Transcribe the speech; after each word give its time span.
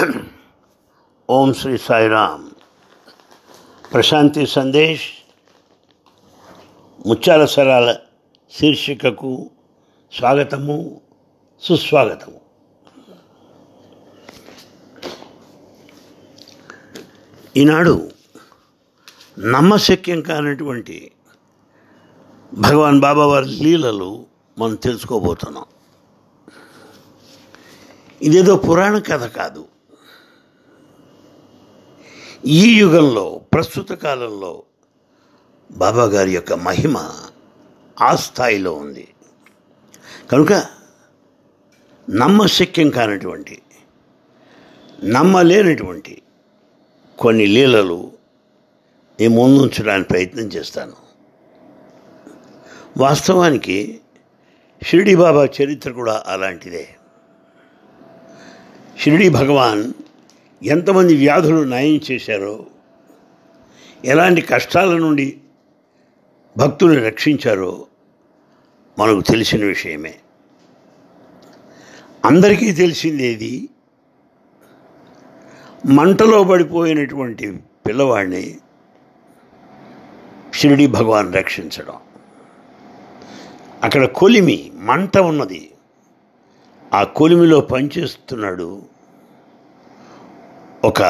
ఓం 1.30 1.54
శ్రీ 1.54 1.78
సాయిరామ్. 1.78 2.50
ప్రశాంతి 3.92 4.46
సందేశ్. 4.46 5.02
ముత్యాల 7.06 7.44
సరాల 7.44 7.96
శీర్షికకు 8.56 9.50
స్వాగతము 10.12 11.00
సుస్వాగతము. 11.62 12.40
ఈనాడు 17.56 18.10
నమ్మశక్యం 19.38 20.20
కానటువంటి 20.20 21.10
భగవాన్ 22.54 23.00
బాబా 23.00 23.26
వారి 23.26 23.46
లీలలు 23.46 24.26
మనం 24.58 24.74
తెలుసుకోబోతున్నాం. 24.74 25.64
ఇదేదో 28.22 28.56
పురాణ 28.56 28.98
కథ 28.98 29.24
కాదు. 29.24 29.69
ఈ 32.46 32.78
యుగంలో 32.78 33.40
ప్రస్తుత 33.52 33.92
కాలంలో 33.92 34.62
బాబా 35.70 36.04
గారి 36.04 36.34
యొక్క 36.34 36.52
మహిమ 36.52 37.10
ఆ 38.00 38.16
స్థాయిలో 38.16 38.72
ఉంది. 38.74 39.08
కనుక 40.32 40.52
నమ్మశక్యం 42.10 42.90
కానటువంటి 42.90 43.62
నమ్మలేనటువంటి 45.04 46.22
కొన్ని 47.18 47.46
లీలలు 47.46 48.12
నేను 49.20 49.34
ముందుంచడానికి 49.34 50.08
ప్రయత్నం 50.08 50.44
చేస్తాను. 50.44 50.96
వాస్తవానికి 52.96 54.00
షిరిడి 54.82 55.14
బాబా 55.14 55.44
చరిత్ర 55.44 55.90
కూడా 55.90 56.22
అలాంటిదే. 56.26 56.88
షిరిడి 58.98 59.28
భగవాన్ 59.28 59.92
ఎంతమంది 60.62 61.16
వ్యాధులు 61.16 61.64
నయం 61.64 62.00
చేశారో 62.12 62.66
ఎలాంటి 64.04 64.40
కష్టాల 64.40 64.96
నుండి 64.96 65.40
భక్తుల్ని 66.56 67.04
రక్షించారో 67.04 67.86
మనకు 68.98 69.20
తెలిసిన 69.20 69.64
విషయమే. 69.64 70.14
అందరికీ 72.24 72.72
తెలిసిందేది 72.72 73.68
మంటలో 75.86 76.44
పడిపోయినటువంటి 76.44 77.58
పిల్లవాడిని 77.86 78.58
షిరిడి 80.54 80.86
భగవాన్ 80.86 81.34
రక్షించడం. 81.34 81.94
అక్కడ 83.82 84.04
కొలిమి 84.04 84.72
మంట 84.74 85.18
ఉన్నది. 85.18 85.70
ఆ 86.94 87.02
కొలిమిలో 87.02 87.60
పనిచేస్తున్నాడు 87.60 88.99
ఒక 90.84 91.00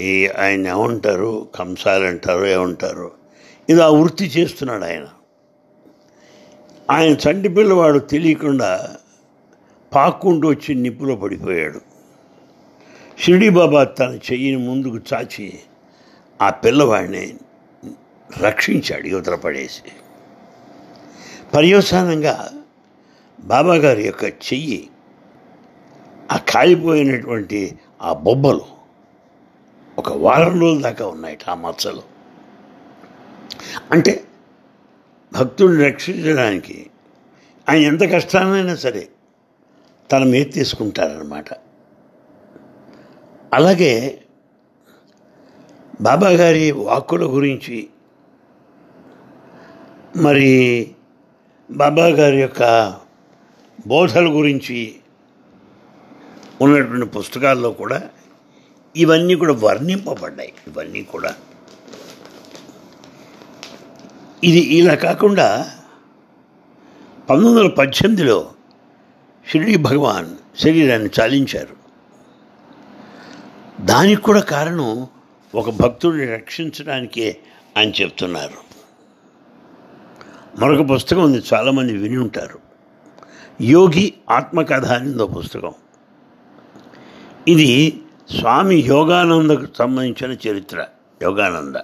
ఈ 0.00 0.28
ఆయన 0.28 0.66
ఏమంటారు? 0.66 1.48
కంసాలు 1.54 2.04
అంటారు 2.04 2.44
ఏమంటారు? 2.44 3.10
ఇది 3.68 3.82
ఆ 3.82 3.88
వృత్తి 3.88 4.24
చేస్తున్నాడు 4.24 4.84
ఆయన. 4.84 5.08
ఆయన 6.90 7.12
చంటి 7.12 7.48
పిల్లవాడు 7.48 7.98
తెలియకుండా 7.98 8.96
పాక్కుంటూ 9.94 10.48
వచ్చి 10.48 10.74
నిప్పులో 10.74 11.16
పడిపోయాడు. 11.16 11.80
షిరిడి 13.18 13.48
బాబా 13.48 13.84
తన 13.84 14.18
చెయ్యిని 14.32 14.56
ముందుకు 14.56 14.98
చాచి 15.14 15.60
ఆ 16.42 16.50
పిల్లవాడిని 16.50 17.34
రక్షించాడు 18.40 19.06
యువతల 19.06 19.34
పడేసి 19.34 19.82
పర్యవసానంగా 21.54 22.50
బాబాగారి 23.40 24.06
యొక్క 24.06 24.24
చెయ్యి 24.24 24.88
ఆ 26.32 26.36
కాలిపోయినటువంటి 26.36 27.78
ఆ 28.02 28.12
బొబ్బలు 28.12 28.64
ఒక 29.98 30.12
వారం 30.12 30.60
రోజుల 30.60 30.82
దాకా 30.82 31.06
ఉన్నాయి 31.06 31.38
ఆ 31.48 31.54
మచ్చలు. 31.54 32.02
అంటే 33.92 34.24
భక్తుడిని 35.32 35.84
రక్షించడానికి 35.84 36.90
ఆయన 37.68 37.82
ఎంత 37.82 38.12
కష్టానైనా 38.12 38.76
సరే 38.76 39.08
తన 40.10 40.24
మీద 40.24 40.52
తీసుకుంటారనమాట 40.52 41.46
అలాగే 43.52 44.18
బాబా 46.00 46.28
గారి 46.28 46.72
వాక్కుల 46.72 47.24
గురించి 47.24 47.88
మరి 50.16 50.50
బాబా 51.70 52.06
గారి 52.06 52.40
యొక్క 52.40 52.62
బోధల 53.86 54.26
గురించి 54.26 55.00
ఉన్నటువంటి 56.60 57.06
పుస్తకాల్లో 57.06 57.70
కూడా 57.70 58.02
ఇవన్నీ 58.96 59.34
కూడా 59.34 59.52
వర్ణింపబడ్డాయి. 59.52 60.52
ఇవన్నీ 60.66 61.02
కూడా. 61.02 61.34
ఇది 64.44 64.58
ఇలా 64.58 64.94
కాకుండా 64.94 65.70
పంతొమ్మిది 67.30 67.58
వందల 67.58 67.68
పద్దెనిమిదిలో 67.68 68.50
షిరిడి 69.50 69.76
భగవాన్ 69.76 70.36
శరీరాన్ని 70.58 71.10
చాలించారు. 71.20 71.76
దానికి 73.80 74.22
కూడా 74.22 74.40
కారణం 74.40 75.06
ఒక 75.54 75.70
భక్తుడిని 75.70 76.32
రక్షించడానికే 76.32 77.36
అని 77.76 77.92
చెప్తున్నారు. 78.00 78.72
మరొక 80.58 80.94
పుస్తకం 80.94 81.22
ఉంది 81.22 81.42
చాలామంది 81.54 81.96
విని 81.96 82.16
ఉంటారు. 82.16 82.58
యోగి 83.60 84.14
ఆత్మకథ 84.30 84.84
అనేది 84.84 85.26
పుస్తకం. 85.26 85.74
ఇది 87.48 88.02
స్వామి 88.38 88.76
యోగానందకు 88.76 89.66
సంబంధించిన 89.78 90.36
చరిత్ర 90.48 90.86
యోగానంద. 91.22 91.76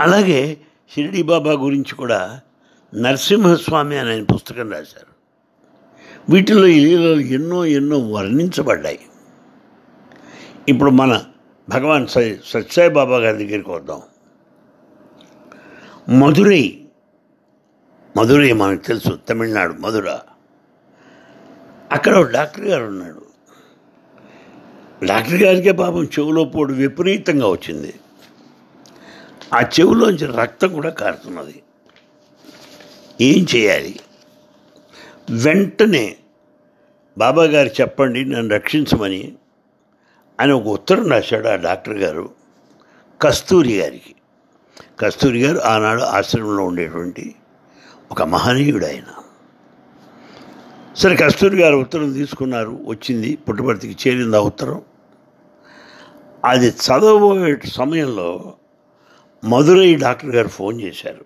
అలాగే 0.00 0.60
షిరిడి 0.94 1.22
బాబా 1.22 1.52
గురించి 1.52 1.94
కూడా 1.94 2.40
నరసింహస్వామి 2.94 3.98
అనే 3.98 4.22
పుస్తకం 4.22 4.72
రాశారు. 4.72 5.18
వీటిలో 6.30 6.66
ఈ 6.66 6.80
లీలలు 6.80 7.20
ఎన్నో 7.20 7.64
ఎన్నో 7.64 7.98
వర్ణించబడ్డాయి. 7.98 9.00
ఇప్పుడు 10.68 10.90
మన 10.90 11.24
భగవాన్ 11.68 12.06
స 12.06 12.78
బాబా 12.92 13.18
గారి 13.18 13.46
దగ్గరికి 13.46 13.70
వద్దాం. 13.70 14.02
మధురై 16.18 16.84
మధురై 18.16 18.52
మనకు 18.52 18.86
తెలుసు 18.86 19.18
తమిళనాడు 19.28 19.72
మధుర. 19.72 20.18
అక్కడ 21.92 22.16
ఒక 22.16 22.30
డాక్టర్ 22.30 22.64
గారు 22.64 22.84
ఉన్నాడు. 22.84 23.27
డాక్టర్ 25.04 25.42
గారికే 25.42 25.72
పాపం 25.72 26.04
చెవులో 26.04 26.44
పోడు 26.44 26.72
విపరీతంగా 26.72 27.48
వచ్చింది. 27.48 27.94
ఆ 29.54 29.60
చెవులోంచి 29.60 30.26
రక్తం 30.26 30.72
కూడా 30.72 30.90
కారుతున్నది. 30.90 31.62
ఏం 33.20 33.46
చేయాలి? 33.56 34.00
వెంటనే 35.30 36.16
బాబా 37.18 37.44
గారు 37.44 37.68
చెప్పండి 37.68 38.24
నన్ను 38.24 38.54
రక్షించమని 38.54 39.32
అని 40.40 40.52
ఒక 40.52 40.66
ఉత్తరం 40.66 41.08
రాశాడు 41.08 41.48
ఆ 41.48 41.56
డాక్టర్ 41.56 41.98
గారు 41.98 42.30
కస్తూరి 43.22 43.78
గారికి. 43.78 44.14
కస్తూరి 45.00 45.42
గారు 45.42 45.58
ఆనాడు 45.58 46.02
ఆశ్రమంలో 46.02 46.64
ఉండేటువంటి 46.64 47.34
ఒక 48.10 48.22
మహనీయుడు 48.22 48.86
ఆయన. 48.86 49.22
సరే 50.96 51.16
కస్తూరి 51.16 51.56
గారు 51.56 51.76
ఉత్తరం 51.76 52.12
తీసుకున్నారు 52.12 52.80
వచ్చింది 52.86 53.36
పుట్టపర్తికి 53.36 54.10
చేరింది 54.10 54.36
ఆ 54.36 54.40
ఉత్తరం. 54.40 54.82
అది 56.44 56.68
చదవబోయే 56.68 57.56
సమయంలో 57.74 58.52
మధురై 59.44 59.94
డాక్టర్ 59.94 60.36
గారు 60.36 60.48
ఫోన్ 60.48 60.80
చేశారు. 60.80 61.24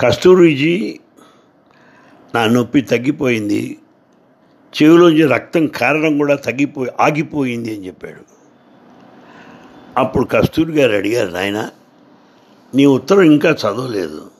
కస్తూరిజీ 0.00 1.00
నా 2.34 2.46
నొప్పి 2.46 2.80
తగ్గిపోయింది. 2.80 3.78
చెవిలోంచి 4.82 5.26
రక్తం 5.26 5.66
కారణం 5.66 6.18
కూడా 6.18 6.36
తగ్గిపోయి 6.36 6.90
ఆగిపోయింది 7.00 7.76
అని 7.76 7.86
చెప్పాడు. 7.86 8.20
అప్పుడు 9.96 10.24
కస్తూరి 10.24 10.72
గారు 10.72 10.92
అడిగారు 10.92 11.30
నాయన 11.30 11.70
నీ 12.74 12.86
ఉత్తరం 12.86 13.20
ఇంకా 13.20 13.50
చదవలేదు. 13.50 14.30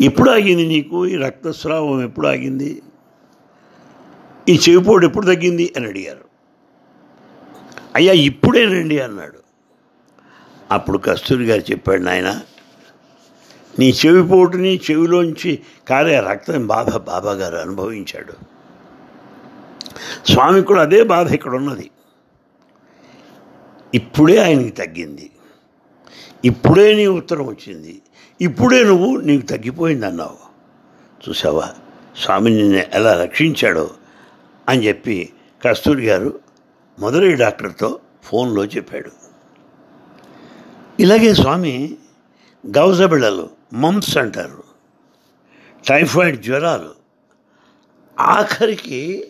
ఎప్పుడు 0.00 0.30
ఆగింది 0.30 0.66
నీకు? 0.66 1.06
ఈ 1.06 1.16
రక్తస్రావం 1.16 2.04
ఎప్పుడు 2.04 2.26
ఆగింది? 2.26 2.82
ఈ 4.48 4.60
చెవిపోటు 4.68 5.06
ఎప్పుడు 5.06 5.26
తగ్గింది? 5.26 5.72
అని 5.76 5.86
అడిగారు. 5.86 6.23
అయ్యా 7.94 8.12
ఇప్పుడే 8.12 8.64
రండి 8.64 9.00
అన్నాడు. 9.00 9.38
అప్పుడు 10.70 10.98
కస్తూరి 10.98 11.44
గారు 11.44 11.60
చెప్పాడు 11.60 12.02
నాయన 12.02 12.40
నీ 13.78 13.94
చెవిపోటుని 14.06 14.80
చెవిలోంచి 14.90 15.58
కారే 15.88 16.20
రక్తం 16.20 16.66
బాధ 16.66 16.96
బాబా 16.96 17.32
గారు 17.32 17.56
అనుభవించాడు. 17.56 18.32
స్వామి 20.32 20.62
కూడా 20.62 20.82
అదే 20.82 21.02
బాధ 21.02 21.34
ఇక్కడ 21.34 21.54
ఉన్నది. 21.54 21.90
ఇప్పుడే 23.94 24.36
ఆయనకి 24.36 24.70
తగ్గింది. 24.70 25.30
ఇప్పుడే 26.44 26.94
నీ 26.94 27.06
ఉత్తరం 27.06 27.46
వచ్చింది. 27.46 28.02
ఇప్పుడే 28.40 28.84
నువ్వు 28.84 29.20
నీకు 29.20 29.46
తగ్గిపోయింది 29.46 30.06
అన్నావు 30.06 30.36
చూసావా? 31.28 31.70
స్వామి 32.24 32.50
నిన్ను 32.50 32.82
ఎలా 32.92 33.22
రక్షించాడో? 33.22 33.90
అని 34.68 34.86
చెప్పి 34.86 35.32
కస్తూరి 35.64 36.06
గారు 36.06 36.43
మధురై 36.98 37.34
డాక్టర్తో 37.34 38.00
ఫోన్లో 38.22 38.64
చెప్పాడు. 38.64 39.10
ఇలాగే 41.00 41.34
స్వామి 41.34 41.96
గౌజబిళ్ళలు 42.66 43.50
మమ్స్ 43.72 44.18
అంటారు. 44.18 44.62
టైఫాయిడ్ 45.88 46.42
జ్వరాలు 46.42 46.90
ఆఖరికి 48.20 49.24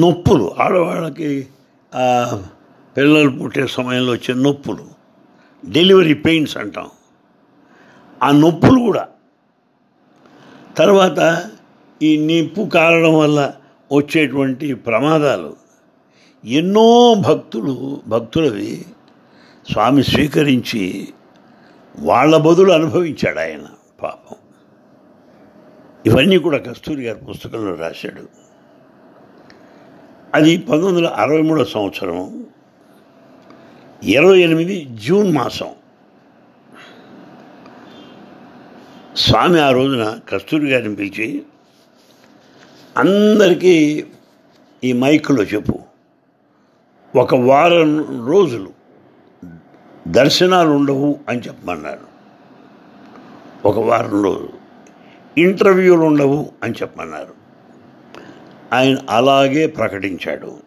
నొప్పులు 0.00 0.54
ఆడవాళ్ళకి 0.58 1.48
పిల్లలు 2.96 3.30
పుట్టే 3.30 3.66
సమయంలో 3.66 4.12
వచ్చే 4.12 4.34
నొప్పులు 4.34 4.86
డెలివరీ 5.64 6.14
పెయిన్స్ 6.14 6.56
అంటాం. 6.56 6.90
ఆ 8.22 8.30
నొప్పులు 8.30 8.78
కూడా. 8.78 9.08
తర్వాత 10.76 11.50
ఈ 12.02 12.16
నిప్పు 12.26 12.68
కారడం 12.74 13.14
వల్ల 13.18 13.54
వచ్చేటువంటి 13.92 14.74
ప్రమాదాలు. 14.74 15.56
ఎన్నో 16.44 17.14
భక్తులు 17.14 18.00
భక్తులవి 18.06 18.84
స్వామి 19.72 20.04
స్వీకరించి 20.04 21.08
వాళ్ళ 21.98 22.36
బదులు 22.36 22.72
అనుభవించాడు 22.72 23.38
ఆయన 23.38 23.66
పాపం. 24.02 24.36
ఇవన్నీ 26.06 26.38
కూడా 26.38 26.58
కస్తూరి 26.58 27.02
గారి 27.02 27.24
పుస్తకంలో 27.24 27.74
రాశాడు. 27.74 28.28
అది 30.34 30.58
పంతొమ్మిది 30.58 30.96
వందల 30.96 31.06
అరవై 31.06 31.42
మూడో 31.42 31.64
సంవత్సరం 31.64 32.46
ఇరవై 34.02 34.40
ఎనిమిది 34.40 34.88
జూన్ 34.94 35.32
మాసం. 35.32 35.68
స్వామి 39.16 39.60
ఆ 39.60 39.70
రోజున 39.70 40.20
కస్తూరి 40.28 40.70
గారిని 40.70 40.96
పిలిచి 40.96 41.42
అందరికీ 42.98 44.04
ఈ 44.84 44.92
మైకులో 44.92 45.42
చెప్పు. 45.42 45.78
ఒక 47.16 47.34
వారం 47.34 48.26
రోజులు 48.26 48.70
దర్శనాలు 50.08 50.70
ఉండవు 50.70 51.18
అని 51.28 51.40
చెప్పమన్నారు 51.40 52.06
ఒక 53.68 53.78
వారం 53.78 54.24
రోజులు. 54.24 54.48
ఇంటర్వ్యూలు 55.38 56.00
ఉండవు 56.00 56.52
అని 56.62 56.74
చెప్పమన్నారు. 56.82 57.34
ఆయన 58.72 58.96
అలాగే 59.10 59.66
ప్రకటించాడు. 59.66 60.58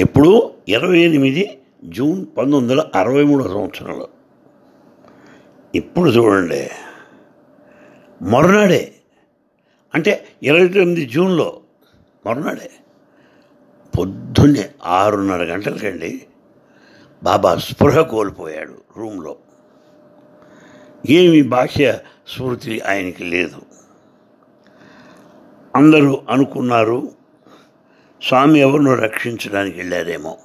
ఇప్పుడు 0.00 0.52
ఇరవై 0.68 0.98
ఎనిమిది 0.98 1.58
జూన్ 1.84 2.26
పంతొమ్మిది 2.38 2.64
వందల 2.64 2.84
అరవై 2.94 3.24
మూడో 3.24 3.48
సంవత్సరంలో. 3.48 4.08
ఇప్పుడు 5.74 6.10
చూడండి. 6.10 6.70
మరునాడే 8.22 8.94
అంటే 9.94 10.28
ఇరవై 10.42 10.68
తొమ్మిది 10.68 11.06
జూన్లో 11.06 11.60
మరునాడే. 12.26 12.70
పొద్దున్నే 13.98 14.70
ఆరున్నర 14.84 15.44
గంటలకండి 15.44 16.26
బాబా 17.22 17.56
స్పృహ 17.56 18.00
కోల్పోయాడు 18.00 18.74
రూమ్లో. 18.96 19.36
ఏమి 21.10 21.42
భాష 21.42 21.76
స్మృతి 22.28 22.80
ఆయనకి 22.80 23.24
లేదు. 23.24 23.62
అందరూ 25.76 26.22
అనుకున్నారు 26.30 27.12
స్వామి 28.22 28.58
ఎవరినో 28.58 28.94
రక్షించడానికి 28.94 29.76
వెళ్ళారేమో. 29.76 30.38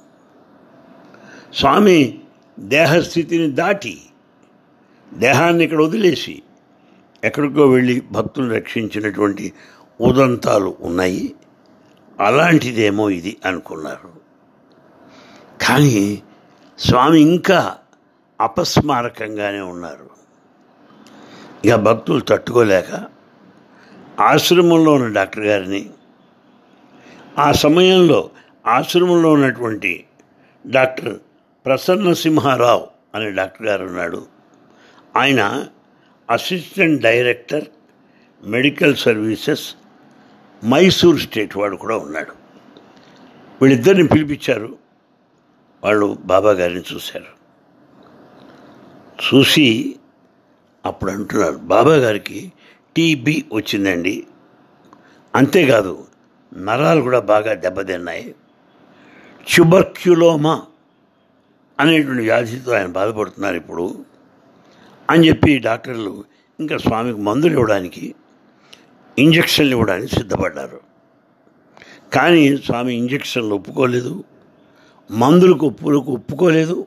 స్వామి 1.54 2.20
దేహస్థితిని 2.60 3.50
దాటి 3.50 4.00
దేహాన్ని 5.14 5.64
ఇక్కడ 5.64 5.82
వదిలేసి 5.82 6.42
ఎక్కడికో 7.26 7.66
వెళ్ళి 7.66 8.02
భక్తులు 8.12 8.54
రక్షించినటువంటి 8.54 9.52
ఉదంతాలు 10.00 10.76
ఉన్నాయి. 10.80 11.34
అలాంటిదేమో 12.20 13.10
ఇది 13.10 13.36
అనుకున్నారు. 13.44 14.08
కానీ 15.66 16.22
స్వామి 16.78 17.20
ఇంకా 17.20 17.76
అపస్మారకంగానే 18.40 19.60
ఉన్నారు. 19.60 20.10
ఇక 21.64 21.74
భక్తులు 21.74 22.20
తట్టుకోలేక 22.20 23.04
ఆశ్రమంలో 24.20 24.92
ఉన్న 24.92 25.12
డాక్టర్ 25.12 25.44
గారిని 25.44 25.90
ఆ 27.38 27.52
సమయంలో 27.52 28.30
ఆశ్రమంలో 28.66 29.32
ఉన్నటువంటి 29.32 30.06
డాక్టర్ 30.66 31.18
ప్రసన్న 31.66 32.12
సింహారావు 32.12 32.86
అనే 33.14 33.30
డాక్టర్ 33.30 33.66
గారు 33.66 33.84
ఉన్నాడు. 33.84 34.26
ఆయన 35.16 35.64
assistant 36.30 37.02
director 37.02 37.64
medical 38.44 38.96
services 38.96 39.74
Mysore 40.64 41.20
state 41.20 41.56
వాడు 41.56 41.76
కూడా 41.76 41.96
ఉన్నాడు. 41.96 42.32
వీళ్ళిద్దరిని 43.62 44.08
పిలిపించారు. 44.08 44.78
వాళ్ళు 45.84 46.18
బాబా 46.24 46.50
గారిని 46.50 46.82
చూశారు. 46.94 47.36
చూసి 49.26 49.96
అప్పుడు 50.86 51.10
అంటున్నారు 51.10 51.56
బాబా 51.56 51.94
గారికి 51.94 52.52
టీబీ 52.96 53.44
వచ్చిందండి. 53.52 54.26
అంతేకాదు 55.34 56.06
నరాలు 56.56 57.00
కూడా 57.00 57.20
బాగా 57.20 57.54
దెబ్బతిన్నాయి. 57.54 58.34
ట్యూబర్క్యులోమా 59.48 60.62
అనేటువంటి 61.80 62.22
వ్యాధితో 62.22 62.72
ఆయన 62.72 62.86
బాధపడుతున్నారు 62.86 63.56
ఇప్పుడు. 63.56 64.04
అని 65.10 65.28
చెప్పి 65.28 65.58
డాక్టర్లు 65.58 66.24
ఇంకా 66.60 66.76
స్వామికి 66.76 67.20
మందులు 67.20 67.52
ఇవ్వడానికి 67.52 68.14
ఇంజక్షన్లు 69.18 69.70
ఇవ్వడానికి 69.70 70.14
సిద్ధపడ్డారు. 70.14 70.80
కానీ 72.14 72.56
స్వామి 72.56 72.94
ఇంజక్షన్లు 72.94 73.54
ఒప్పుకోలేదు 73.54 74.24
మందులకు 75.10 75.66
ఒప్పులకు 75.66 76.12
ఒప్పుకోలేదు 76.12 76.86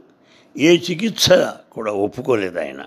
ఏ 0.58 0.78
చికిత్స 0.78 1.30
కూడా 1.72 1.92
ఒప్పుకోలేదు 1.92 2.60
ఆయన. 2.60 2.86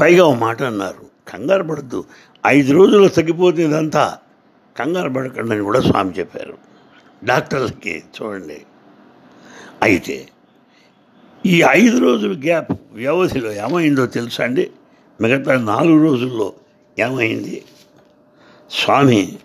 పైగా 0.00 0.24
ఓ 0.24 0.34
మాట 0.34 0.62
అన్నారు 0.62 1.06
కంగారు 1.28 1.62
పడద్దు 1.62 2.04
ఐదు 2.46 2.72
రోజులు 2.72 3.08
తగ్గిపోతే 3.08 3.62
ఇదంతా. 3.62 4.18
కంగారు 4.78 5.10
పడకండి 5.10 5.54
అని 5.54 5.64
కూడా 5.64 5.80
స్వామి 5.80 6.12
చెప్పారు. 6.18 6.58
డాక్టర్లకి 7.24 8.02
చూడండి. 8.16 8.62
అయితే 9.82 10.28
ఈ 11.48 11.62
ఐదు 11.70 11.98
రోజుల 11.98 12.32
గ్యాప్ 12.38 12.72
వ్యవధిలో 12.92 13.52
ఏమైందో 13.52 14.06
తెలుసా 14.06 14.44
అండి? 14.44 14.70
మిగతా 15.20 15.58
నాలుగు 15.58 16.02
రోజుల్లో 16.02 16.52
ఏమైంది? 16.98 17.64
స్వామి 18.70 19.38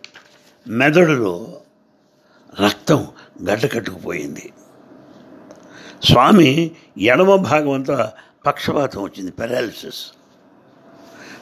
మెదడులో 0.67 1.61
రక్తం 2.61 3.07
గడ్డకట్టుకుపోయింది 3.43 4.53
స్వామి 6.03 6.71
ఎడమ 6.97 7.35
భాగం 7.35 7.71
అంతా 7.71 8.13
పక్షపాతం 8.45 9.03
వచ్చింది 9.03 9.31
పెరాలిసిస్ 9.31 10.11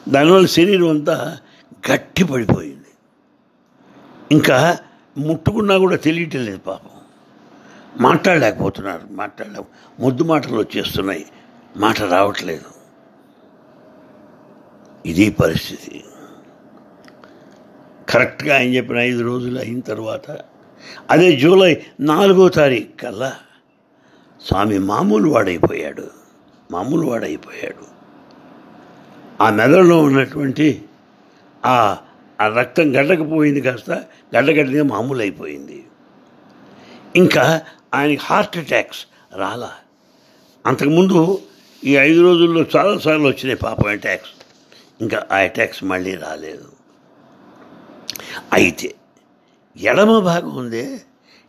దానివల్ల 0.10 0.46
శరీరం 0.46 0.90
అంతా 0.90 1.38
గట్టి 1.92 2.24
పడిపోయింది 2.24 2.92
ఇంకా 4.32 4.80
ముట్టుకున్నా 5.18 5.78
కూడా 5.78 5.96
తెలియటం 5.96 6.46
లేదు 6.46 6.58
పాపం. 6.58 7.01
మాట్లాడలేకపోతున్నారు 8.00 9.02
మాట్లాడలే 9.12 9.64
ముద్దు 10.00 10.24
మాటలు 10.24 10.58
వచ్చేస్తున్నాయి 10.58 11.26
మాట 11.78 12.02
రావట్లేదు. 12.02 12.82
ఇది 15.06 15.30
పరిస్థితి. 15.30 16.04
కరెక్ట్గా 18.10 18.56
ఆయన 18.56 18.70
చెప్పిన 18.70 18.98
ఐదు 18.98 19.22
రోజులు 19.22 19.60
అయిన 19.60 19.80
తర్వాత 19.80 20.40
అదే 21.10 21.36
జూలై 21.36 21.86
నాలుగో 22.00 22.50
తారీఖు 22.50 23.02
కల్లా 23.02 23.36
స్వామి 24.48 24.80
మామూలు 24.80 25.30
వాడైపోయాడు 25.30 26.08
మామూలు 26.72 27.08
వాడైపోయాడు. 27.08 27.92
ఆ 29.44 29.50
మెదడులో 29.50 30.00
ఉన్నటువంటి 30.00 30.86
ఆ 31.66 31.98
ఆ 32.42 32.48
రక్తం 32.48 32.96
గడ్డకపోయింది 32.96 33.62
కాస్త 33.62 33.92
గడ్డగడ్డగా 34.38 34.84
మామూలు 34.84 35.20
అయిపోయింది 35.20 35.84
ఇంకా 37.16 37.62
ఆయనకి 37.94 38.22
హార్ట్ 38.24 38.58
అటాక్స్ 38.58 39.06
రాలా. 39.36 39.74
అంతకుముందు 40.66 41.42
ఈ 41.84 41.96
ఐదు 41.96 42.22
రోజుల్లో 42.22 42.66
చాలాసార్లు 42.76 43.28
వచ్చినాయి 43.28 43.56
పాపం 43.56 43.90
అటాక్స్. 43.90 44.32
ఇంకా 45.02 45.28
ఆ 45.32 45.36
అటాక్స్ 45.36 45.84
మళ్ళీ 45.84 46.16
రాలేదు. 46.16 46.72
అయితే 48.54 48.96
ఎడమ 49.78 50.20
భాగం 50.20 50.56
ఉందే 50.56 51.02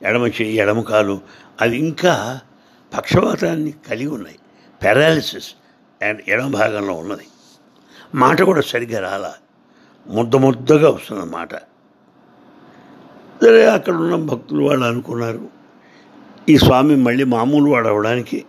ఎడమ 0.02 0.26
చెయ్యి 0.26 0.56
ఎడమ 0.56 0.80
కాలు 0.80 1.20
అవి 1.60 1.78
ఇంకా 1.78 2.40
పక్షవాతాన్ని 2.96 3.74
కలిగి 3.88 4.06
ఉన్నాయి. 4.06 4.38
పారాలిసిస్ 4.84 5.54
అండ్ 6.02 6.22
ఎడమ 6.28 6.50
భాగంలో 6.50 6.94
ఉన్నది. 6.94 7.26
మాట 8.14 8.42
కూడా 8.42 8.60
సరిగ్గా 8.60 9.00
రాలా. 9.00 9.34
ముద్ద 10.06 10.36
ముద్దగా 10.36 10.90
వస్తుంది 10.90 11.24
మాట. 11.24 11.71
సరే 13.42 13.66
అక్కడ 13.66 13.94
ఉన్న 13.94 14.16
భక్తులు 14.16 14.64
వాళ్ళు 14.64 14.86
అనుకున్నారు. 14.86 15.48
ఈ 16.48 16.58
స్వామి 16.58 16.96
మళ్ళీ 16.96 17.24
మామూలు 17.24 17.70
వాడు 17.70 17.88
అవడానికి 17.88 18.44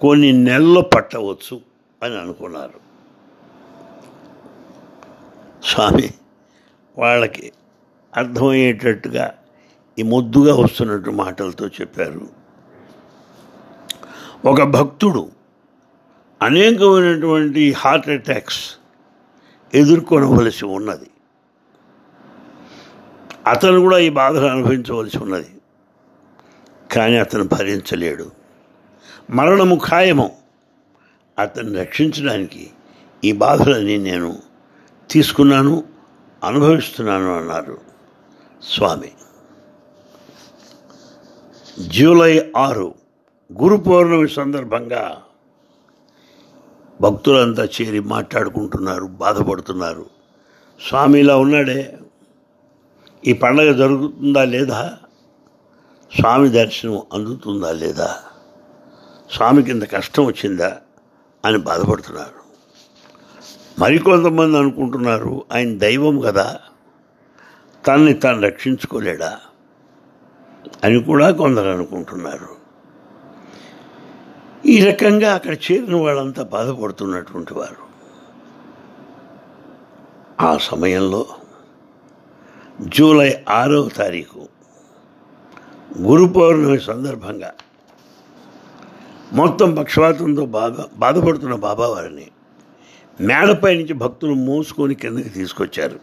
కొన్ని 0.00 0.32
నెలలు 0.32 0.80
పట్టవచ్చు 0.80 1.60
అని 2.02 2.18
అనుకున్నారు. 2.20 2.80
స్వామి 5.64 6.10
వాళ్ళకి 6.98 7.52
అర్థమయ్యేటట్టుగా 8.16 9.34
ఈ 9.98 10.02
ముద్దుగా 10.02 10.54
వస్తున్నట్టు 10.54 11.10
మాటలతో 11.10 11.66
చెప్పారు. 11.66 12.28
ఒక 14.44 14.62
భక్తుడు 14.62 15.30
అనేకమైనటువంటి 16.42 17.72
హార్ట్ 17.72 18.08
అటాక్స్ 18.08 18.76
ఎదుర్కొనవలసి 19.74 20.64
ఉన్నది. 20.64 21.10
అతను 23.46 23.80
కూడా 23.80 23.98
ఈ 23.98 24.08
బాధను 24.08 24.46
అనుభవించవలసి 24.46 25.18
ఉన్నది. 25.18 25.50
కానీ 26.92 27.16
అతను 27.16 27.44
భరించలేడు. 27.44 28.30
మరణము 29.30 29.80
ఖాయము. 29.90 30.36
అతన్ని 31.38 31.78
రక్షించడానికి 31.78 32.70
ఈ 33.24 33.32
బాధలని 33.32 33.98
నేను 33.98 34.38
తీసుకున్నాను 35.10 35.84
అనుభవిస్తున్నాను 36.44 37.38
అన్నారు 37.38 37.78
స్వామి. 38.62 39.12
జూలై 41.88 42.52
ఆరు 42.56 42.94
గురు 43.62 43.76
పౌర్ణమి 43.76 44.28
సందర్భంగా 44.28 45.22
భక్తులంతా 47.00 47.64
చేరి 47.64 48.00
మాట్లాడుకుంటున్నారు 48.00 49.04
బాధపడుతున్నారు. 49.04 50.06
స్వామి 50.88 51.20
ఇలా 51.20 51.36
ఉన్నాడే 51.36 51.98
ఈ 53.26 53.32
పండగ 53.32 53.72
జరుగుతుందా 53.72 54.44
లేదా? 54.44 54.98
స్వామి 56.20 56.48
దర్శనం 56.48 57.02
అందుతుందా 57.12 57.72
లేదా? 57.72 58.18
స్వామికి 59.30 59.70
ఇంత 59.70 59.90
కష్టం 59.90 60.24
వచ్చిందా 60.24 60.76
అని 61.44 61.58
బాధపడుతున్నారు. 61.58 62.42
మరికొంతమంది 63.78 64.58
అనుకుంటున్నారు 64.58 65.44
ఆయన 65.52 65.78
దైవం 65.78 66.20
కదా 66.20 66.60
తనని 67.86 68.14
తాను 68.14 68.40
రక్షించుకోలేడా 68.40 69.40
అని 70.84 71.02
కూడా 71.02 71.30
కొందరు 71.30 71.68
అనుకుంటున్నారు. 71.68 72.62
ఈ 74.66 74.84
రకంగా 74.84 75.34
అక్కడ 75.34 75.52
చేరిన 75.52 75.96
వాళ్ళంతా 75.96 76.42
బాధపడుతున్నటువంటి 76.42 77.54
వారు. 77.54 77.92
ఆ 80.44 80.56
సమయంలో 80.56 81.26
జూలై 82.88 83.44
ఆరవ 83.48 83.88
తారీఖు. 83.88 84.48
గురు 85.98 86.24
పౌర్ణమి 86.24 86.80
సందర్భంగా 86.80 87.54
మొత్తం 89.32 89.74
పక్షవాతంతో 89.74 90.46
బాగా 90.46 90.88
బాధపడుతున్న 90.96 91.54
బాబావారిని 91.54 92.30
మేడపై 93.20 93.74
నుంచి 93.74 93.92
భక్తులు 93.92 94.34
మోసుకొని 94.34 94.94
కిందకి 94.94 95.28
తీసుకొచ్చారు. 95.28 96.00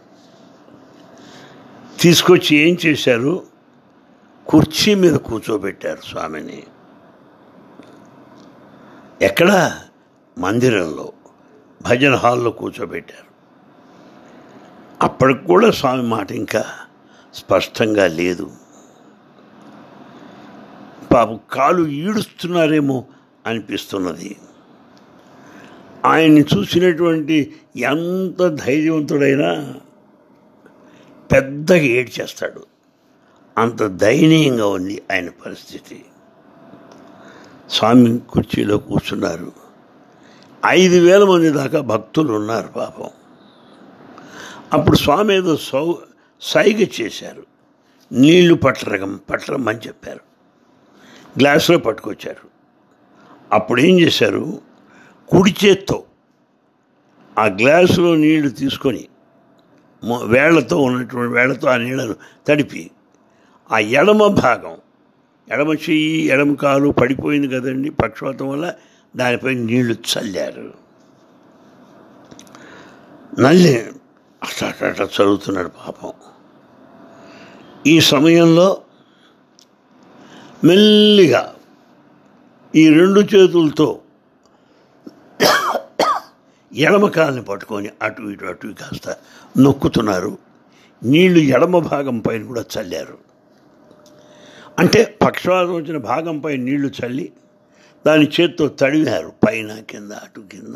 తీసుకొచ్చి 2.00 2.56
ఏం 2.56 2.76
చేశారు? 2.86 3.42
కుర్చీ 4.46 4.94
మీద 4.94 5.14
కూర్చోబెట్టారు 5.14 6.00
స్వామిని. 6.00 6.62
ఎక్కడ? 9.22 9.80
మందిరంలో 10.38 11.12
భజన 11.82 12.14
హాల్లో 12.14 12.50
కూర్చోబెట్టారు. 12.50 13.29
అప్పటికి 15.02 15.44
కూడా 15.44 15.70
స్వామి 15.70 16.02
మాట 16.02 16.32
ఇంకా 16.32 16.64
స్పష్టంగా 17.34 18.06
లేదు. 18.06 18.50
పాపం 21.14 21.38
కాలు 21.52 21.86
ఈడుస్తున్నారేమో 21.86 23.04
అనిపిస్తున్నది. 23.46 24.36
ఆయన్ని 26.04 26.44
చూసినటువంటి 26.56 27.56
ఎంత 27.76 28.48
ధైర్యవంతుడైనా 28.48 29.74
పెద్దగా 31.32 31.76
ఏడ్చేస్తాడు. 31.76 32.66
అంత 33.58 33.82
దయనీయంగా 33.82 34.66
ఉంది 34.66 35.02
ఆయన 35.12 35.28
పరిస్థితి. 35.28 36.04
స్వామి 37.70 38.18
కుర్చీలో 38.18 38.78
కూర్చున్నారు. 38.78 39.52
ఐదు 40.66 41.00
వేల 41.00 41.24
మంది 41.24 41.50
దాకా 41.50 41.80
భక్తులు 41.80 42.32
ఉన్నారు 42.32 42.68
పాపం. 42.68 43.10
అప్పుడు 44.72 44.96
స్వామి 44.96 45.34
ఏదో 45.34 45.56
సౌ 45.56 45.92
సైగ 46.40 46.86
చేశారు. 47.00 47.46
నీళ్ళు 48.12 48.54
పట్టరగం 48.54 49.20
పట్టరమ్మని 49.30 49.78
చెప్పారు. 49.78 50.20
గ్లాసులో 51.38 51.78
పట్టుకొచ్చారు. 51.78 52.48
అప్పుడు 53.52 53.80
ఏం 53.80 54.00
చేశారు? 54.00 54.60
కుడి 55.28 55.54
చేత్తో 55.64 56.04
ఆ 57.38 57.46
గ్లాసులో 57.46 58.14
నీళ్ళు 58.14 58.48
తీసుకొని 58.48 59.08
వేళ్ళతో 60.24 60.76
ఉన్నటువంటి 60.76 61.34
వేళ్ళతో 61.34 61.68
ఆ 61.68 61.76
నీళ్ళను 61.76 62.14
తడిపి 62.48 62.90
ఆ 63.72 63.78
ఎడమ 63.78 64.26
భాగం 64.26 64.76
ఎడమ 65.52 65.72
చెయ్యి 65.72 66.22
ఎడమ 66.22 66.54
కాలు 66.54 66.88
పడిపోయింది 66.88 67.48
కదండి 67.48 67.90
పక్షవాతం 67.90 68.48
వల్ల 68.48 68.74
దానిపై 69.16 69.54
నీళ్ళు 69.54 69.94
చల్లారు. 69.94 70.74
నల్లి 73.40 73.92
అట్లా 74.42 74.88
అట్లా 74.88 75.06
చదువుతున్నాడు 75.06 75.68
పాపం. 75.68 76.12
ఈ 77.86 78.00
సమయంలో 78.00 78.82
మెల్లిగా 80.64 81.54
ఈ 82.74 82.88
రెండు 82.88 83.20
చేతులతో 83.20 84.00
ఎడమ 86.74 87.08
కాల్ని 87.08 87.42
పట్టుకొని 87.42 87.90
అటు 88.02 88.22
ఇటు 88.22 88.44
అటు 88.44 88.66
కాస్త 88.66 89.16
నొక్కుతున్నారు. 89.58 90.38
నీళ్ళు 91.04 91.38
ఎడమ 91.38 91.78
భాగం 91.78 92.18
పైన 92.18 92.46
కూడా 92.46 92.64
చల్లారు. 92.78 93.18
అంటే 94.78 95.18
పక్షవాతం 95.22 95.74
వచ్చిన 95.74 95.96
భాగంపై 95.96 96.56
నీళ్ళు 96.56 96.90
చల్లి 97.04 97.32
దాని 98.06 98.28
చేత్తో 98.40 98.68
తడివారు. 98.68 99.32
పైన 99.46 99.80
కింద 99.80 100.12
అటు 100.12 100.40
కింద 100.40 100.74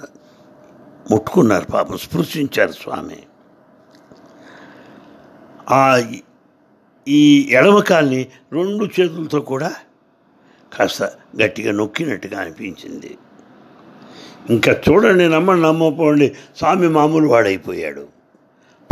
ముట్టుకున్నారు 1.11 1.65
పాపం. 1.65 1.97
స్పృశించారు 1.97 2.73
స్వామి. 2.73 3.17
ఆ 5.71 6.03
ఈ 7.09 7.49
ఎడమకాల్ని 7.51 8.27
రెండు 8.53 8.85
చేతులతో 8.85 9.41
కూడా 9.41 9.75
కాస్త 10.79 11.03
గట్టిగా 11.43 11.73
నొక్కినట్టుగా 11.73 12.41
అనిపించింది. 12.41 13.19
ఇంకా 14.51 14.73
చూడండి 14.73 15.29
నమ్మండి 15.29 15.63
నమ్మపోండి 15.63 16.37
స్వామి 16.57 16.89
మామూలు 16.89 17.29
వాడైపోయాడు. 17.29 18.09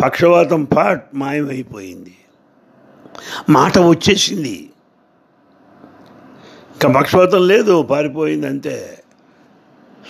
పక్షవాతం 0.05 0.65
పాట్ 0.65 1.07
మాయమైపోయింది. 1.15 2.17
మాట 3.49 3.79
వచ్చేసింది. 3.79 4.71
ఇంకా 6.73 7.01
పక్షవాతం 7.01 7.47
లేదు 7.47 7.83
పారిపోయింది 7.83 8.47
అంతే. 8.47 9.03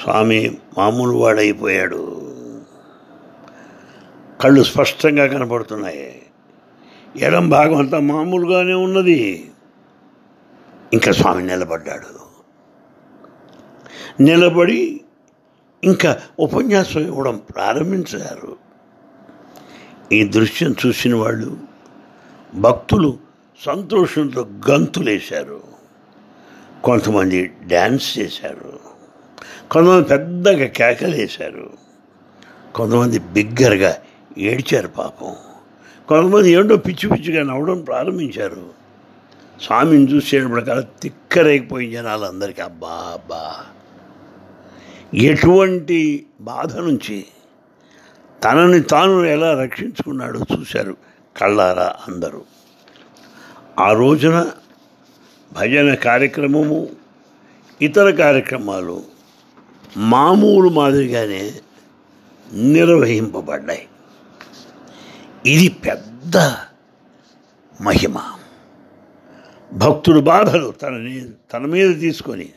స్వామి 0.03 0.59
మామూలు 0.79 1.13
వాడైపోయాడు. 1.13 2.33
కళ్ళు 4.41 4.63
స్పష్టంగా 4.63 5.27
కనపడుతున్నాయి. 5.27 6.22
ఎడం 7.17 7.49
భాగం 7.49 7.77
అంతా 7.77 8.01
మామూలుగానే 8.01 8.75
ఉన్నది. 8.75 9.51
ఇంకా 10.93 11.13
స్వామి 11.13 11.43
నిలబడ్డాడు. 11.43 12.23
నిలబడి 14.23 15.01
ఇంకా 15.85 16.21
ఉపన్యాసం 16.39 17.01
ఇవ్వడం 17.01 17.43
ప్రారంభించారు. 17.57 18.57
ఈ 20.13 20.25
దృశ్యం 20.25 20.75
చూసిన 20.87 21.15
వాళ్ళు 21.15 21.57
భక్తులు 22.55 23.19
సంతోషంతో 23.67 24.49
గంతులేశారు. 24.71 25.63
కొంతమంది 26.85 27.47
డ్యాన్స్ 27.47 28.19
చేశారు. 28.19 28.81
కొంతమంది 29.71 30.09
పెద్దగా 30.09 30.67
కేకలేశారు. 30.67 31.71
కొంతమంది 32.75 33.19
బిగ్గరగా 33.19 33.97
ఏడ్చారు 34.39 34.89
పాపం. 34.89 35.37
కొంతమంది 36.09 36.51
ఏంటో 36.51 36.77
పిచ్చి 36.77 37.09
పిచ్చిగా 37.09 37.43
నవ్వడం 37.43 37.81
ప్రారంభించారు. 37.81 38.71
స్వామిని 39.63 40.13
చూసేటప్పటికల్లా 40.13 40.83
తిక్కరైపోయిన 41.03 41.91
జనాలు 41.91 42.25
అందరికీ 42.25 42.63
అబ్బా 42.63 42.89
అబ్బా. 42.89 43.55
ఎటువంటి 45.15 46.27
బాధ 46.41 46.77
నుంచి 46.77 47.25
తనని 48.45 48.81
తాను 48.81 49.25
ఎలా 49.25 49.61
రక్షించుకున్నాడో 49.63 50.41
చూశారు 50.41 50.97
కళ్ళారా 51.37 51.95
అందరూ. 52.09 52.43
ఆ 53.79 53.93
రోజున 53.93 54.51
భజన 55.53 55.95
కార్యక్రమము 55.95 56.89
ఇతర 57.83 58.11
కార్యక్రమాలు 58.11 59.03
మామూలు 59.97 60.69
మాదిరిగానే 60.69 61.53
నిర్వహింపబడ్డాయి. 62.53 63.89
ఇది 65.47 65.69
పెద్ద 65.69 66.37
మహిమ. 67.81 68.21
భక్తుడు 69.73 70.21
బాధలు 70.21 70.71
తనని 70.71 71.29
తన 71.53 71.59
మీద 71.59 72.01
తీసుకొని 72.01 72.49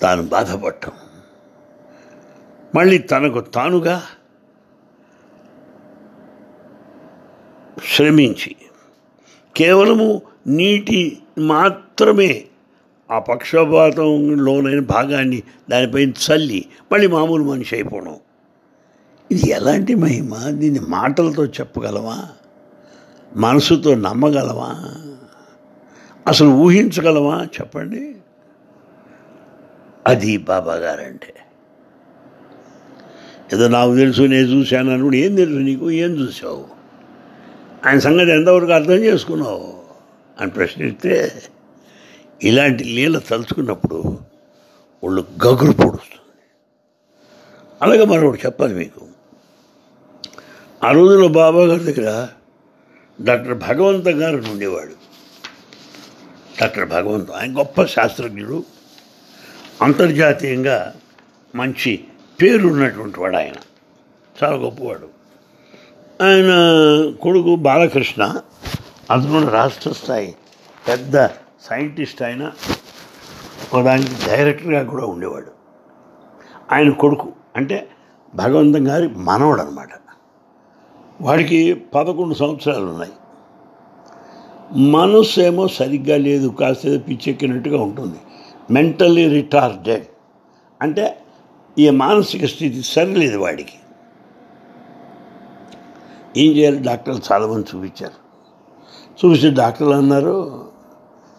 తాను 0.00 0.22
బాధపడటం. 0.22 0.92
మళ్ళీ 2.74 2.98
తనకు 2.98 3.40
తానుగా 3.40 4.02
శ్రమించి 7.94 8.56
కేవలము 9.56 10.22
నీటి 10.46 11.22
మాత్రమే 11.38 12.44
ఆ 13.10 13.18
పక్షపాతంలోనైన 13.18 14.80
భాగాన్ని 14.80 15.42
దానిపైన 15.70 16.10
చల్లి 16.10 16.66
మళ్ళీ 16.92 17.06
మామూలు 17.06 17.44
మనిషి 17.44 17.74
అయిపోవడం. 17.74 18.20
ఇది 19.30 19.50
ఎలాంటి 19.50 19.94
మహిమ? 19.94 20.36
దీన్ని 20.48 20.80
మాటలతో 20.80 21.46
చెప్పగలవా? 21.46 22.28
మనసుతో 23.36 23.94
నమ్మగలవా? 23.94 24.94
అసలు 26.26 26.48
ఊహించగలవా? 26.48 27.44
చెప్పండి. 27.44 28.16
అది 30.06 30.36
బాబా 30.36 30.74
గారంటే. 30.74 31.34
ఏదో 33.52 33.68
నాకు 33.68 33.96
తెలుసు 33.96 34.22
నేను 34.22 34.46
చూశాను 34.46 34.92
అనుకుంటే 34.92 35.18
ఏం 35.18 35.34
తెలుసు 35.34 35.58
నీకు? 35.58 35.90
ఏం 35.90 36.10
చూసావు 36.10 36.66
ఆయన 37.86 37.98
సంగతి 37.98 38.30
ఎంతవరకు 38.30 38.72
అర్థం 38.72 38.94
చేసుకున్నావు? 38.94 39.74
అని 40.40 40.50
ప్రశ్నిస్తే 40.50 41.42
ఇలాంటి 42.44 42.84
లీల 42.84 43.18
తలుచుకున్నప్పుడు 43.18 43.98
వాళ్ళు 45.04 45.24
గగురు 45.46 45.72
పొడుస్తుంది. 45.72 46.18
అలాగే 47.82 48.04
మరొకటి 48.04 48.42
చెప్పాలి 48.46 48.74
మీకు. 48.74 49.07
ఆ 50.84 50.90
రోజుల్లో 50.90 51.28
బాబా 51.28 51.60
గారి 51.60 51.92
దగ్గర 51.92 52.28
డాక్టర్ 53.20 53.54
భగవంత 53.54 54.08
గారు 54.08 54.36
ఉండేవాడు. 54.36 54.92
డాక్టర్ 56.60 56.88
భగవంత్ 56.88 57.30
ఆయన 57.30 57.58
గొప్ప 57.58 57.84
శాస్త్రజ్ఞుడు. 57.84 58.64
అంతర్జాతీయంగా 59.82 60.94
మంచి 61.54 62.04
పేరు 62.42 62.68
ఉన్నటువంటి 62.68 63.20
వాడు 63.20 63.36
ఆయన. 63.36 63.52
చాలా 64.44 64.56
గొప్పవాడు. 64.56 65.08
ఆయన 66.24 66.50
కొడుకు 67.22 67.56
బాలకృష్ణ 67.56 68.22
అతను 69.10 69.48
రాష్ట్ర 69.48 69.92
స్థాయి 69.92 70.34
పెద్ద 70.88 71.26
సైంటిస్ట్ 71.62 72.22
ఆయన. 72.22 72.52
దానికి 73.84 74.26
డైరెక్టర్గా 74.26 74.82
కూడా 74.82 75.04
ఉండేవాడు. 75.04 75.52
ఆయన 76.72 76.90
కొడుకు 76.90 77.32
అంటే 77.56 77.88
భగవంతం 78.34 78.88
గారి 78.88 79.08
మనవడు 79.08 79.60
అనమాట 79.60 79.88
వాడికి 81.20 81.74
పదకొండు 81.74 82.34
సంవత్సరాలు 82.34 82.86
ఉన్నాయి 82.86 83.12
మనసు 84.78 85.40
ఏమో 85.40 85.68
సరిగ్గా 85.68 86.16
లేదు 86.16 86.48
కాస్త 86.48 86.84
పిచ్చెక్కినట్టుగా 87.08 87.82
ఉంటుంది. 87.82 88.16
మెంటల్లీ 88.70 89.28
రిటార్డెడ్ 89.28 90.04
అంటే 90.82 91.22
ఈ 91.78 91.90
మానసిక 91.90 92.44
స్థితి 92.44 92.82
సరిలేదు 92.82 93.38
వాడికి. 93.38 93.72
ఏం 96.36 96.52
చేయాలి? 96.52 96.78
డాక్టర్లు 96.78 97.20
చాలామంది 97.32 97.66
చూపించారు. 97.74 98.28
చూపించి 99.08 99.54
డాక్టర్లు 99.54 99.94
అన్నారు 99.94 100.64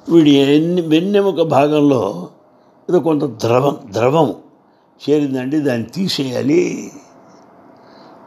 వీడి 0.09 0.31
ఎన్ని 0.31 0.81
వెన్నెముక 0.81 1.41
భాగంలో 1.41 2.29
ఏదో 2.89 2.99
కొంత 2.99 3.23
ద్రవం 3.23 3.77
ద్రవం 3.91 4.35
చేరిందండి 5.09 5.59
దాన్ని 5.59 5.87
తీసేయాలి. 5.87 6.91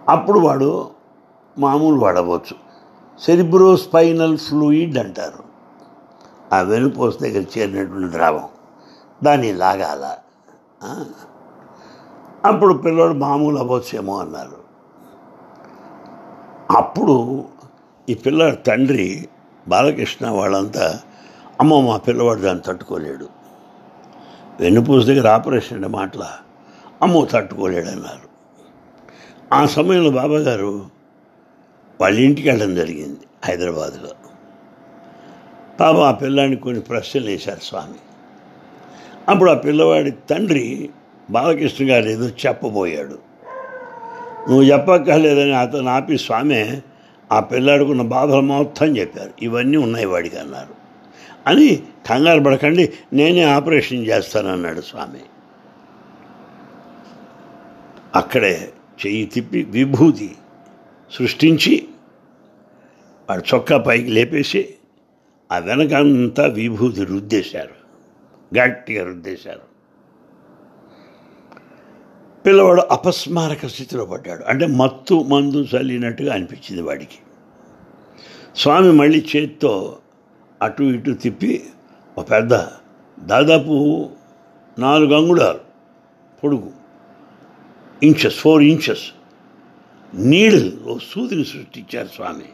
అప్పుడు 0.09 0.39
వాడు 0.39 0.92
మామూలు 1.59 1.97
వాడవచ్చు. 1.97 2.57
సెరిబ్రో 3.21 3.77
స్పైనల్ 3.77 4.39
ఫ్లూయిడ్ 4.39 4.99
అంటారు. 4.99 5.45
ఆ 6.55 6.61
వెనుపోస 6.61 7.15
దగ్గర 7.23 7.45
చేరినటువంటి 7.59 8.13
ద్రవం. 8.13 8.49
దాన్ని 9.23 9.53
లాగాల. 9.53 10.17
అప్పుడు 12.45 12.75
పిల్లవాడు 12.75 13.13
మామూలు 13.13 13.59
అవ్వచ్చేమో 13.59 14.19
అన్నారు. 14.19 14.63
అప్పుడు 16.77 17.45
ఈ 18.09 18.15
పిల్లడి 18.15 18.57
తండ్రి 18.57 19.29
బాలకృష్ణ 19.69 20.29
వాళ్ళంతా 20.29 21.01
అమ్మ 21.61 21.81
మా 21.81 21.97
పిల్లవాడు 21.97 22.41
దాన్ని 22.41 22.63
తట్టుకోలేడు. 22.67 23.29
వెన్నుపూస 24.61 25.07
దగ్గర 25.07 25.29
ఆపరేషన్ 25.29 25.77
అంటే 25.77 25.89
మాటల? 25.89 26.31
అమ్మో 27.03 27.25
తట్టుకోలేడు 27.25 27.87
అన్నారు 27.87 28.33
ఆ 29.55 29.67
సమయంలో 29.67 30.11
బాబాగారు 30.11 31.02
వాళ్ళ 32.03 32.19
ఇంటికి 32.21 32.49
వెళ్ళడం 32.49 32.75
జరిగింది 32.75 33.21
హైదరాబాద్లో. 33.45 34.09
పాపం 35.81 36.01
ఆ 36.01 36.11
పిల్లాడిని 36.11 36.57
కొన్ని 36.57 36.83
ప్రశ్నలు 36.83 37.27
వేశారు 37.27 37.61
స్వామి. 37.61 37.95
అప్పుడు 39.29 39.51
ఆ 39.51 39.55
పిల్లవాడి 39.55 40.11
తండ్రి 40.11 40.91
బాలకృష్ణ 41.31 41.91
గారు 41.91 42.09
ఏదో 42.09 42.29
చెప్పబోయాడు. 42.29 43.19
నువ్వు 44.49 44.63
చెప్పక్కర్లేదని 44.63 45.55
అతను 45.55 45.89
ఆపి 45.89 46.19
స్వామి 46.19 46.83
ఆ 47.33 47.41
పిల్లాడుకున్న 47.41 48.03
బాధలు 48.03 48.41
మొత్తం 48.41 48.97
చెప్పారు. 48.97 49.31
ఇవన్నీ 49.43 49.77
ఉన్నాయి 49.77 50.07
వాడికి 50.07 50.39
అన్నారు. 50.39 50.75
అని 51.47 51.83
కంగారు 52.11 52.41
పడకండి 52.41 52.93
నేనే 53.13 53.43
ఆపరేషన్ 53.43 54.07
చేస్తానన్నాడు 54.07 54.81
స్వామి. 54.81 55.21
అక్కడే 58.17 58.73
చెయ్యి 59.07 59.25
తిప్పి 59.25 59.63
విభూతి 59.63 60.35
సృష్టించి 61.19 61.89
వాడు 63.31 63.43
చొక్కా 63.55 63.79
పైకి 63.79 64.09
లేపేసి 64.09 64.75
ఆ 65.53 65.59
వెనకంతా 65.59 66.47
విభూతి 66.47 67.05
రుద్దేశారు. 67.05 67.83
గట్టిగా 68.59 69.05
రుద్దేశారు. 69.05 69.61
పిల్లవాడు 72.47 72.81
అపస్మారక 72.81 73.67
స్థితిలో 73.67 74.05
పడ్డాడు. 74.05 74.45
అంటే 74.45 74.67
మత్తు 74.67 75.15
మందు 75.15 75.67
చల్లినట్టుగా 75.77 76.35
అనిపించింది 76.35 76.83
వాడికి. 76.83 77.19
స్వామి 78.57 78.93
మళ్ళీ 78.93 79.27
చేత్తో 79.37 79.99
అటు 80.63 80.83
ఇటు 80.83 81.11
తిప్పి 81.11 81.65
ఒక 82.19 82.31
పెద్ద 82.31 82.53
దాదాపు 83.25 84.09
నాలుగు 84.79 85.15
అంగుళాలు 85.15 85.61
పొడుగు 86.45 86.73
ఇంచెస్ 88.03 88.37
ఫోర్ 88.37 88.63
ఇంచెస్ 88.63 89.13
నీళ్ళు 90.15 90.81
ఓ 90.87 90.99
సూదిని 90.99 91.45
సృష్టించారు 91.45 92.09
స్వామి. 92.09 92.45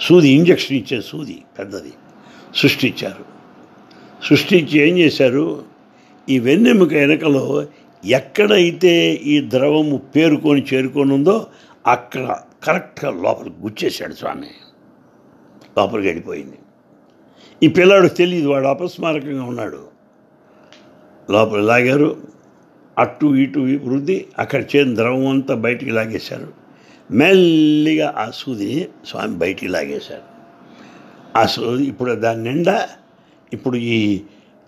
సూది 0.00 0.28
ఇంజక్షన్ 0.28 0.76
ఇచ్చే 0.76 1.00
సూది 1.00 1.42
పెద్దది. 1.58 1.92
సృష్టించారు. 2.56 3.24
సృష్టించి 4.24 4.78
ఏం 4.78 4.98
చేశారు? 4.98 5.64
ఈ 6.28 6.38
వెన్నెముక 6.38 6.92
వెనకలో 6.92 7.66
ఎక్కడైతే 8.04 9.12
ఈ 9.12 9.50
ద్రవము 9.50 9.96
పేరుకొని 9.96 10.66
చేరుకొని 10.74 11.12
ఉందో 11.12 11.46
అక్కడ 11.86 12.36
కరెక్ట్గా 12.64 13.10
లోపలికి 13.10 13.56
గుచ్చేశాడు 13.60 14.14
స్వామి. 14.14 14.46
లోపలికి 15.78 16.08
వెళ్ళిపోయింది. 16.08 16.58
ఈ 17.62 17.68
పిల్లాడు 17.68 18.08
తెలియదు 18.08 18.48
వాడు 18.48 18.66
అపస్మారకంగా 18.66 19.42
ఉన్నాడు. 19.42 19.88
లోపల 21.30 21.60
లాగారు 21.60 22.16
అటు 22.98 23.26
ఇటు 23.26 23.60
వృద్ధి 23.60 24.26
అక్కడ 24.38 24.62
చేరిన 24.62 24.94
ద్రవం 24.94 25.26
అంతా 25.26 25.54
బయటికి 25.54 25.90
లాగేశారు. 25.90 26.59
మెల్లిగా 27.10 28.14
ఆ 28.16 28.30
సూదిని 28.34 28.88
స్వామి 29.06 29.36
బయటికి 29.36 29.68
లాగేశాడు 29.68 30.40
ఆ 31.38 31.46
సూది 31.46 31.84
ఇప్పుడు 31.84 32.12
దాని 32.12 32.42
నిండా 32.42 32.88
ఇప్పుడు 33.52 33.76
ఈ 33.76 34.22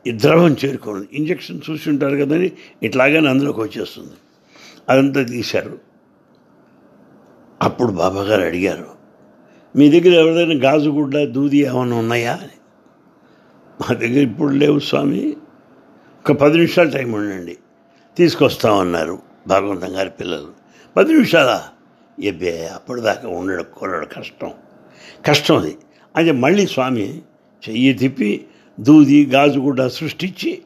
ఈ 0.06 0.10
ద్రవం 0.10 0.56
చేరుకోండి 0.64 1.08
ఇంజక్షన్ 1.12 1.60
చూసి 1.70 1.90
ఉంటారు 1.90 2.16
కదని 2.16 2.52
ఇట్లాగానే 2.82 3.28
అందులోకి 3.28 3.60
వచ్చేస్తుంది. 3.60 4.12
అదంతా 4.88 5.22
తీశారు. 5.22 5.78
అప్పుడు 7.62 7.92
బాబాగారు 7.92 8.42
అడిగారు 8.42 8.86
మీ 9.76 10.00
దగ్గర 10.00 10.14
ఎవరిదైనా 10.18 10.70
గాజుగుడ్డ 10.70 11.18
దూది 11.18 11.58
ఏమైనా 11.58 11.96
ఉన్నాయా? 11.96 12.32
అని. 12.32 12.58
మా 13.80 13.94
దగ్గర 13.94 14.22
ఇప్పుడు 14.22 14.52
లేవు 14.52 14.78
స్వామి. 14.78 15.36
ఒక 16.20 16.32
పది 16.32 16.54
నిమిషాలు 16.54 16.90
టైం 16.90 17.12
ఉండండి. 17.12 17.56
తీసుకొస్తామన్నారు 18.16 19.18
భాగవంతం 19.46 19.96
గారి 19.96 20.10
పిల్లలు. 20.10 20.52
పది 20.96 21.12
నిమిషాలా? 21.12 21.68
ఎబ్బే 22.20 22.70
అప్పటిదాకా 22.74 23.28
ఉండడం 23.28 23.64
కొనడం 23.76 24.06
కష్టం. 24.16 24.50
కష్టం 25.26 25.56
అది. 25.56 25.76
అంటే 26.16 26.32
మళ్ళీ 26.32 26.66
స్వామి 26.66 27.18
చెయ్యి 27.68 27.92
తిప్పి 27.94 28.46
దూది 28.80 29.26
గాజు 29.26 29.76
సృష్టించి 29.88 30.62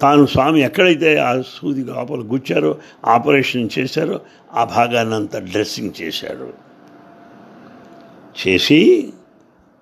తాను 0.00 0.26
స్వామి 0.26 0.60
ఎక్కడైతే 0.60 1.16
ఆ 1.16 1.40
సూది 1.40 1.84
లోపల 1.84 2.20
గుచ్చారో 2.20 2.78
ఆపరేషన్ 3.06 3.68
చేశారో 3.78 4.20
ఆ 4.52 4.64
భాగాన్ని 4.64 5.14
అంతా 5.14 5.38
డ్రెస్సింగ్ 5.38 5.90
చేశారు 6.02 6.52
చేసి 8.46 9.12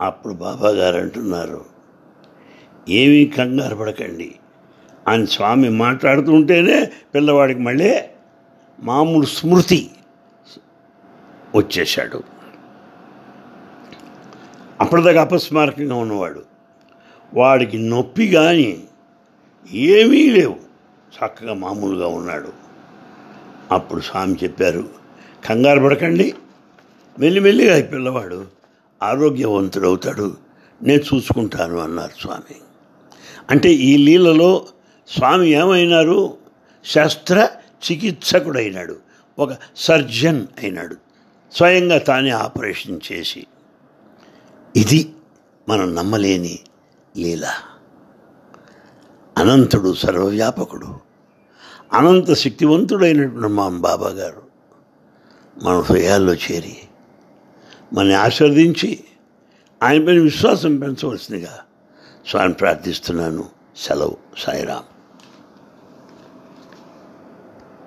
అప్పుడు 0.01 0.35
బాబా 0.35 0.69
గారు 0.69 0.97
అంటున్నారు 0.97 1.65
ఏమీ 2.89 3.27
కంగారు 3.27 3.77
పడకండి. 3.77 4.35
అని 5.09 5.27
స్వామి 5.27 5.69
మాట్లాడుతుంటేనే 5.69 6.91
పిల్లవాడికి 7.15 7.61
మళ్ళీ 7.61 8.01
మామూలు 8.81 9.27
స్మృతి 9.27 9.91
వచ్చేశాడు. 11.57 12.23
అప్పటిదాకా 14.81 15.21
అపస్మారకంగా 15.21 15.95
ఉన్నవాడు. 15.95 16.43
వాడికి 17.35 17.79
నొప్పి 17.79 18.29
కానీ 18.29 18.85
ఏమీ 19.73 20.31
లేవు. 20.31 20.57
చక్కగా 21.17 21.55
మామూలుగా 21.55 22.07
ఉన్నాడు. 22.07 22.53
అప్పుడు 23.71 24.01
స్వామి 24.01 24.37
చెప్పారు 24.45 24.89
కంగారు 25.45 25.81
పడకండి. 25.81 26.35
మెల్లిమెల్లిగా 27.19 27.77
ఈ 27.77 27.83
పిల్లవాడు 27.83 28.47
ఆరోగ్యవంతుడవుతాడు. 29.03 30.37
నేను 30.83 31.03
చూసుకుంటాను 31.15 31.79
అన్నారు 31.79 32.21
స్వామి. 32.21 32.57
అంటే 33.51 33.69
ఈ 33.69 33.97
లీలలో 33.97 34.67
స్వామి 35.09 35.49
ఏమైనారు? 35.49 36.37
శస్త్ర 36.85 37.49
చికిత్సకుడైనాడు. 37.91 38.97
ఒక 39.39 39.51
సర్జన్ 39.77 40.47
అయినాడు. 40.63 41.08
స్వయంగా 41.53 41.99
తానే 41.99 42.31
ఆపరేషన్ 42.31 43.01
చేసి. 43.13 43.47
ఇది 44.77 45.15
మనం 45.69 45.95
నమ్మలేని 45.95 46.59
లీల. 47.17 47.53
అనంతుడు 49.39 49.95
సర్వవ్యాపకుడు. 49.95 50.87
అనంత 51.93 52.33
శక్తివంతుడైనటువంటి 52.33 53.49
మా 53.49 53.69
బాబా 53.69 54.09
గారు 54.09 54.43
మన 55.63 55.79
హృదయాల్లో 55.79 56.35
చేరి 56.35 56.77
మనని 57.93 58.15
ఆశీర్వదించి 58.15 59.05
ఆయనపైన 59.83 60.21
విశ్వాసం 60.21 60.77
పెంచవలసిందిగా 60.77 61.59
స్వామి 62.27 62.55
ప్రార్థిస్తున్నాను. 62.55 63.45
సెలవు. 63.77 64.17
సాయిరామ్. 64.39 64.98